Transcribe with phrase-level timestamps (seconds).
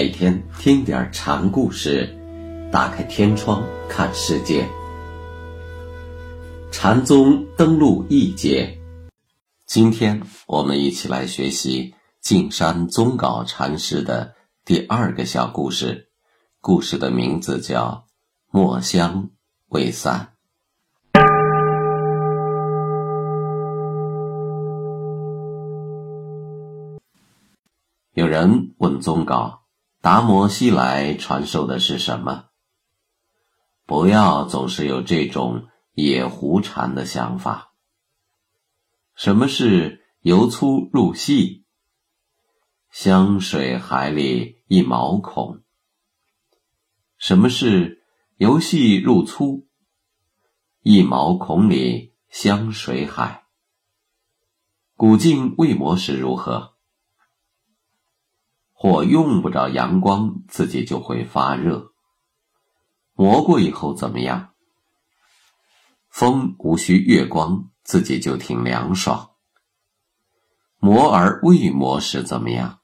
[0.00, 2.08] 每天听点禅故事，
[2.72, 4.66] 打开天窗看世界。
[6.72, 8.78] 禅宗登陆一节，
[9.66, 14.34] 今天我们一起来学习径山宗稿禅师的
[14.64, 16.08] 第二个小故事。
[16.62, 18.06] 故事的名字叫
[18.58, 19.28] 《墨香
[19.68, 20.28] 未散》。
[28.14, 29.59] 有人问宗稿。
[30.02, 32.46] 达摩西来传授的是什么？
[33.84, 37.74] 不要总是有这种野狐禅的想法。
[39.14, 41.66] 什么是由粗入细？
[42.90, 45.62] 香水海里一毛孔。
[47.18, 48.02] 什么是
[48.36, 49.68] 由细入粗？
[50.80, 53.44] 一毛孔里香水海。
[54.94, 56.74] 古镜未磨时如何？
[58.82, 61.92] 火用不着阳光，自己就会发热。
[63.12, 64.54] 磨过以后怎么样？
[66.08, 69.32] 风无需月光，自己就挺凉爽。
[70.78, 72.80] 磨而未磨时怎么样？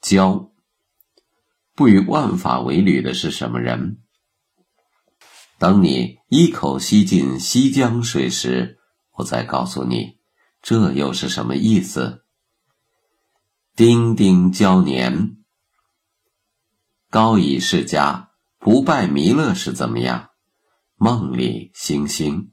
[0.00, 0.50] 焦。
[1.76, 4.02] 不与万法为侣的是什么人？
[5.60, 8.80] 等你一口吸进西江水时，
[9.12, 10.18] 我再告诉你，
[10.60, 12.24] 这又是什么意思？
[13.78, 15.36] 丁丁交年，
[17.10, 20.30] 高以世家不拜弥勒是怎么样？
[20.96, 22.50] 梦里星星。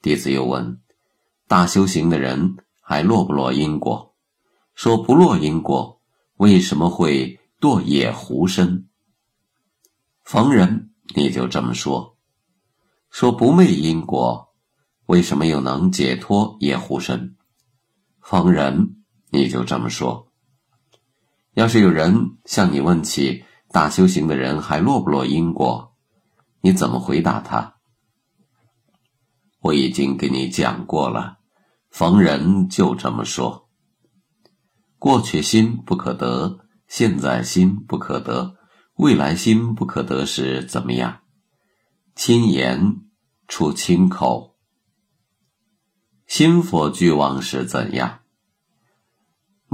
[0.00, 0.80] 弟子又问：
[1.48, 4.14] 大修行的人还落不落因果？
[4.76, 6.00] 说不落因果，
[6.36, 8.88] 为什么会堕野狐身？
[10.22, 12.16] 逢人你就这么说。
[13.10, 14.54] 说不昧因果，
[15.06, 17.36] 为什么又能解脱野狐身？
[18.20, 18.98] 逢人。
[19.30, 20.28] 你就这么说。
[21.54, 25.94] 要是有人向你问起大修行的人还落不落因果，
[26.60, 27.76] 你怎么回答他？
[29.60, 31.38] 我已经给你讲过了，
[31.90, 33.68] 逢人就这么说。
[34.98, 38.56] 过去心不可得，现在心不可得，
[38.94, 41.20] 未来心不可得时怎么样？
[42.14, 42.96] 亲言
[43.48, 44.56] 出亲口。
[46.26, 48.19] 心佛俱忘时怎样？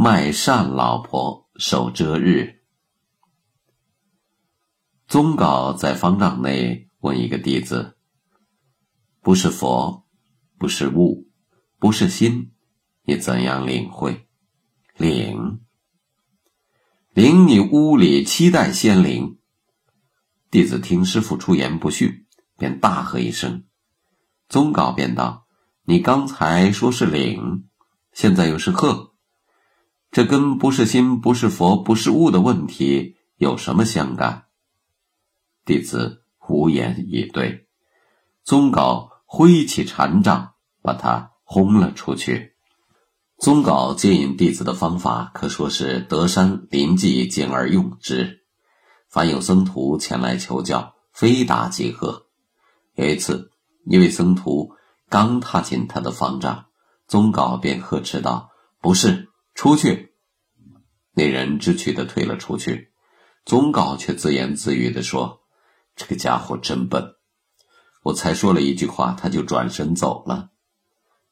[0.06, 2.60] 卖善老婆守遮日。
[5.08, 7.98] 宗稿在方丈内问一个弟子
[9.20, 10.06] ：“不是佛，
[10.58, 11.28] 不是物，
[11.80, 12.52] 不是心，
[13.02, 14.28] 你怎样领会？
[14.96, 15.60] 领？
[17.12, 19.40] 领你屋里期待仙灵。”
[20.52, 23.64] 弟子听师傅出言不逊，便大喝一声。
[24.48, 25.48] 宗稿便道
[25.82, 27.68] ：“你刚才说是领，
[28.12, 29.14] 现在又是喝。”
[30.16, 34.44] 这跟不是心、不是佛、不是物的问题有什么相干？
[35.66, 37.66] 弟子无言以对。
[38.42, 42.54] 宗杲挥起禅杖，把他轰了出去。
[43.38, 48.40] 宗杲接引弟子的方法可说是得山临济，兼而用之。
[49.10, 52.24] 凡有僧徒前来求教，非答即喝。
[52.94, 53.50] 有一次，
[53.84, 54.72] 一位僧徒
[55.10, 56.64] 刚踏进他的方丈，
[57.06, 58.48] 宗杲便呵斥道
[58.80, 60.12] ：“不是。”出去，
[61.14, 62.92] 那人知趣的退了出去。
[63.46, 65.40] 宗杲却自言自语的说
[65.96, 67.14] ：“这个家伙真笨，
[68.02, 70.50] 我才说了一句话，他就转身走了。”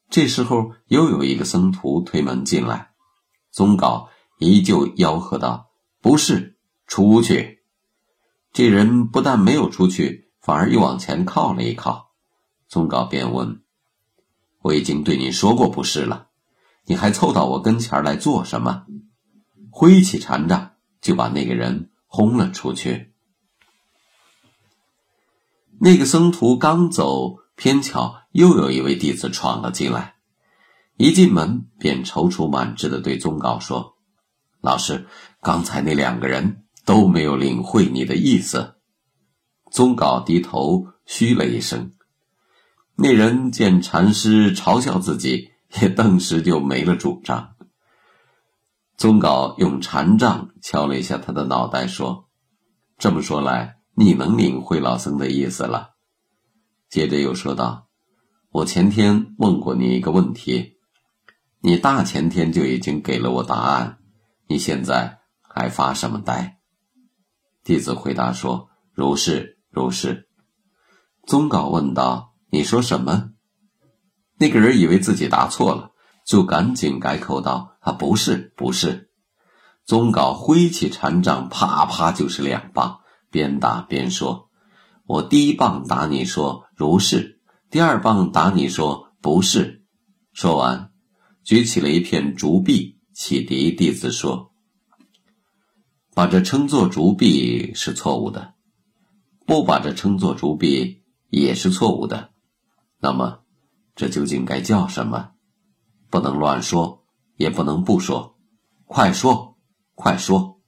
[0.08, 2.92] 这时候又有一个僧徒推门进来，
[3.50, 4.08] 宗杲
[4.38, 5.70] 依旧吆喝道
[6.00, 6.56] ：“不是，
[6.86, 7.62] 出去！”
[8.54, 12.14] 这人不但没有出去，反而又往前靠了一靠。
[12.68, 13.62] 宗杲便问
[14.62, 16.28] ：“我已经对你说过不是了。”
[16.86, 18.84] 你还凑到我跟前来做什么？
[19.70, 23.12] 挥起禅杖就把那个人轰了出去。
[25.80, 30.14] 那个僧徒刚走，偏巧又有一位弟子闯了进来，
[30.96, 33.96] 一进门便踌躇满志的对宗稿说
[34.62, 35.08] ：“老师，
[35.40, 38.76] 刚才那两个人都没有领会你的意思。”
[39.72, 41.92] 宗稿低头嘘了一声。
[42.94, 45.50] 那人见禅师嘲笑自己。
[45.80, 47.56] 也顿时就没了主张。
[48.96, 52.28] 宗稿用禅杖敲了一下他的脑袋，说
[52.96, 55.90] ：“这么说来，你能领会老僧的意思了。”
[56.88, 57.88] 接着又说道
[58.50, 60.74] ：“我前天问过你一个问题，
[61.60, 63.98] 你大前天就已经给了我答案，
[64.46, 66.60] 你现在还发什么呆？”
[67.64, 70.28] 弟子回答说：“如是，如是。”
[71.26, 73.30] 宗稿问道：“你说什么？”
[74.44, 75.92] 那个人以为自己答错了，
[76.26, 79.08] 就赶紧改口道：“啊，不是，不是。”
[79.86, 82.98] 宗杲挥起禅杖，啪啪就是两棒，
[83.30, 84.50] 边打边说
[85.08, 89.82] ：“我第一棒打你说如是，第二棒打你说不是。”
[90.34, 90.90] 说完，
[91.42, 94.52] 举起了一片竹篦，启迪弟子说
[96.12, 98.52] ：“把这称作竹篦是错误的，
[99.46, 100.98] 不把这称作竹篦
[101.30, 102.28] 也是错误的。
[103.00, 103.43] 那么，
[103.94, 105.30] 这究竟该叫什么？
[106.10, 107.04] 不能乱说，
[107.36, 108.36] 也不能不说，
[108.86, 109.52] 快说！”
[109.96, 110.60] 快说！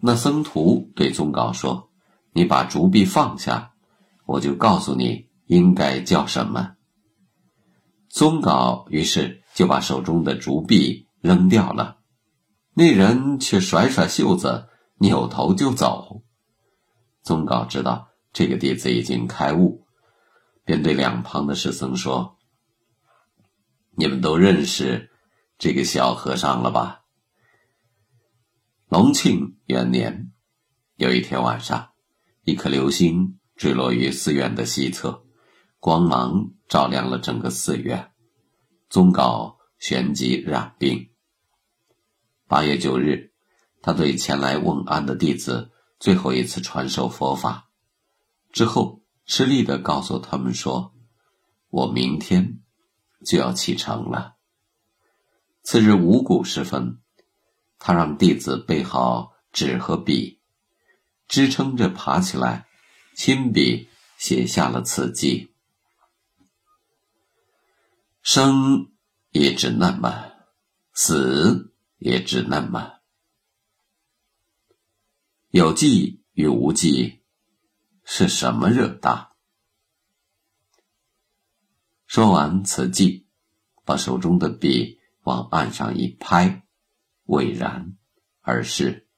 [0.00, 1.90] 那僧徒对宗杲说
[2.32, 3.74] ：“你把竹篦放下，
[4.24, 6.76] 我就告诉你应该叫什么。”
[8.08, 11.98] 宗杲于是就把手中的竹篦扔掉了，
[12.72, 16.22] 那人却甩甩袖子，扭头就走。
[17.22, 19.81] 宗杲知道这个弟子已经开悟，
[20.64, 22.38] 便对两旁的侍僧说
[23.96, 25.10] ：“你们都认识
[25.58, 27.02] 这个小和尚了吧？”
[28.88, 30.32] 隆庆元年，
[30.96, 31.92] 有一天晚上，
[32.44, 35.24] 一颗流星坠落于寺院的西侧，
[35.78, 38.12] 光芒照亮了整个寺院。
[38.88, 41.10] 宗杲旋即染病。
[42.46, 43.32] 八月九日，
[43.80, 47.70] 他对前来问安的弟子最后一次传授佛法，
[48.52, 49.01] 之后
[49.32, 50.92] 吃力的告诉他们说
[51.72, 52.60] ：“我明天
[53.24, 54.36] 就要启程了。”
[55.64, 57.00] 次日五谷时分。
[57.78, 60.42] 他让弟子备好纸和笔，
[61.28, 62.68] 支撑着爬起来，
[63.16, 63.88] 亲笔
[64.18, 65.54] 写下了此记：
[68.20, 68.92] 生
[69.30, 70.30] 也只那么，
[70.92, 72.98] 死也只那么，
[75.48, 77.21] 有记与无记
[78.14, 79.30] 是什么惹大？
[82.04, 83.26] 说完此计，
[83.86, 86.66] 把手中的笔往案上一拍。
[87.24, 87.96] 未然，
[88.42, 89.08] 而是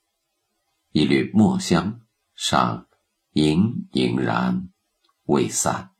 [0.93, 2.03] 一缕墨香，
[2.37, 2.87] 上
[3.33, 4.69] 隐隐然，
[5.25, 5.94] 未散。